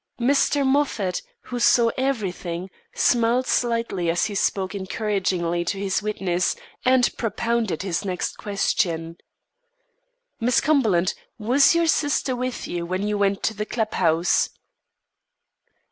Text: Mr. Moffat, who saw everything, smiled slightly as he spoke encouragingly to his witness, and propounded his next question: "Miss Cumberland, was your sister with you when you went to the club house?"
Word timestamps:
Mr. 0.19 0.65
Moffat, 0.65 1.21
who 1.41 1.59
saw 1.59 1.91
everything, 1.95 2.71
smiled 2.91 3.45
slightly 3.45 4.09
as 4.09 4.25
he 4.25 4.33
spoke 4.33 4.73
encouragingly 4.73 5.63
to 5.63 5.77
his 5.77 6.01
witness, 6.01 6.55
and 6.83 7.15
propounded 7.17 7.83
his 7.83 8.03
next 8.03 8.35
question: 8.37 9.15
"Miss 10.39 10.59
Cumberland, 10.59 11.13
was 11.37 11.75
your 11.75 11.85
sister 11.85 12.35
with 12.35 12.67
you 12.67 12.83
when 12.83 13.07
you 13.07 13.15
went 13.15 13.43
to 13.43 13.53
the 13.53 13.63
club 13.63 13.93
house?" 13.93 14.49